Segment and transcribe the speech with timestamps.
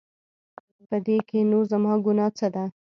[0.87, 2.65] په دې کې نو زما ګناه څه ده؟